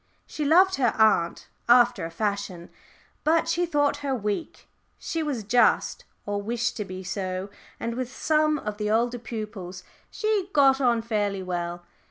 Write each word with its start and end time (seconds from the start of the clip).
She 0.25 0.43
loved 0.45 0.77
her 0.77 0.95
aunt 0.97 1.47
after 1.69 2.05
a 2.05 2.09
fashion, 2.09 2.71
but 3.23 3.47
she 3.47 3.67
thought 3.67 3.97
her 3.97 4.15
weak. 4.15 4.67
She 4.97 5.21
was 5.21 5.43
just, 5.43 6.05
or 6.25 6.41
wished 6.41 6.75
to 6.77 6.85
be 6.85 7.03
so, 7.03 7.51
and 7.79 7.93
with 7.93 8.11
some 8.11 8.57
of 8.57 8.77
the 8.77 8.89
older 8.89 9.19
pupils 9.19 9.83
she 10.09 10.49
got 10.53 10.81
on 10.81 11.03
fairly 11.03 11.43
well. 11.43 11.85